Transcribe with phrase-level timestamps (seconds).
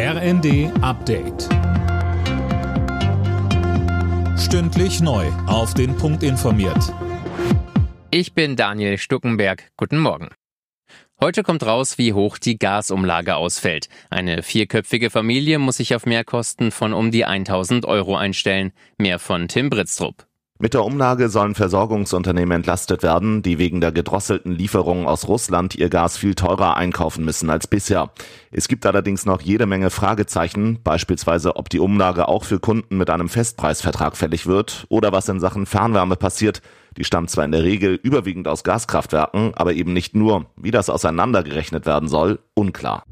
[0.00, 1.48] RND Update.
[4.38, 5.26] Stündlich neu.
[5.48, 6.94] Auf den Punkt informiert.
[8.12, 9.72] Ich bin Daniel Stuckenberg.
[9.76, 10.28] Guten Morgen.
[11.20, 13.88] Heute kommt raus, wie hoch die Gasumlage ausfällt.
[14.08, 18.70] Eine vierköpfige Familie muss sich auf Mehrkosten von um die 1000 Euro einstellen.
[18.98, 20.27] Mehr von Tim Britztrup.
[20.60, 25.88] Mit der Umlage sollen Versorgungsunternehmen entlastet werden, die wegen der gedrosselten Lieferungen aus Russland ihr
[25.88, 28.10] Gas viel teurer einkaufen müssen als bisher.
[28.50, 33.08] Es gibt allerdings noch jede Menge Fragezeichen, beispielsweise ob die Umlage auch für Kunden mit
[33.08, 36.60] einem Festpreisvertrag fällig wird oder was in Sachen Fernwärme passiert.
[36.96, 40.46] Die stammt zwar in der Regel überwiegend aus Gaskraftwerken, aber eben nicht nur.
[40.56, 43.04] Wie das auseinandergerechnet werden soll, unklar.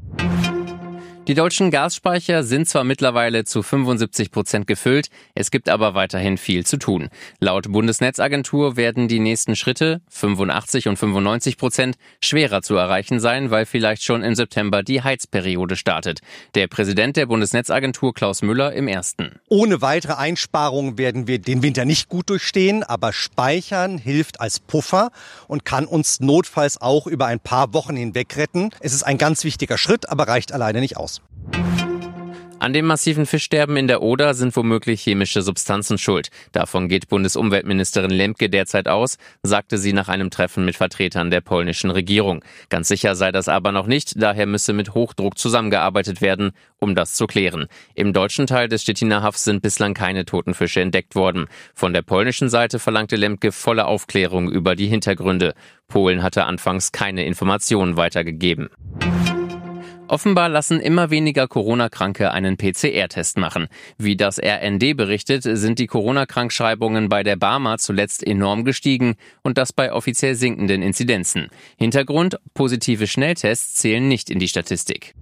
[1.27, 6.65] Die deutschen Gasspeicher sind zwar mittlerweile zu 75 Prozent gefüllt, es gibt aber weiterhin viel
[6.65, 7.09] zu tun.
[7.41, 13.65] Laut Bundesnetzagentur werden die nächsten Schritte, 85 und 95 Prozent, schwerer zu erreichen sein, weil
[13.65, 16.21] vielleicht schon im September die Heizperiode startet.
[16.55, 19.37] Der Präsident der Bundesnetzagentur Klaus Müller im ersten.
[19.49, 25.11] Ohne weitere Einsparungen werden wir den Winter nicht gut durchstehen, aber Speichern hilft als Puffer
[25.49, 28.69] und kann uns notfalls auch über ein paar Wochen hinweg retten.
[28.79, 31.16] Es ist ein ganz wichtiger Schritt, aber reicht alleine nicht aus.
[32.59, 36.29] An dem massiven Fischsterben in der Oder sind womöglich chemische Substanzen schuld.
[36.53, 41.91] Davon geht Bundesumweltministerin Lemke derzeit aus, sagte sie nach einem Treffen mit Vertretern der polnischen
[41.91, 42.43] Regierung.
[42.69, 47.13] Ganz sicher sei das aber noch nicht, daher müsse mit Hochdruck zusammengearbeitet werden, um das
[47.13, 47.67] zu klären.
[47.93, 51.45] Im deutschen Teil des Stettiner Hafs sind bislang keine toten Fische entdeckt worden.
[51.75, 55.53] Von der polnischen Seite verlangte Lemke volle Aufklärung über die Hintergründe.
[55.87, 58.69] Polen hatte anfangs keine Informationen weitergegeben.
[60.09, 63.67] Offenbar lassen immer weniger Corona-Kranke einen PCR-Test machen.
[63.97, 69.73] Wie das RND berichtet, sind die Corona-Krankschreibungen bei der Barmer zuletzt enorm gestiegen und das
[69.73, 71.49] bei offiziell sinkenden Inzidenzen.
[71.77, 75.13] Hintergrund, positive Schnelltests zählen nicht in die Statistik.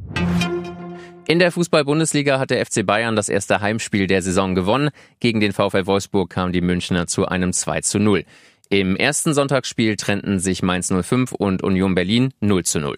[1.27, 4.92] In der Fußball-Bundesliga hat der FC Bayern das erste Heimspiel der Saison gewonnen.
[5.20, 8.23] Gegen den VfL Wolfsburg kam die Münchner zu einem 2 zu 0.
[8.70, 12.98] Im ersten Sonntagsspiel trennten sich Mainz 05 und Union Berlin 0 zu 0.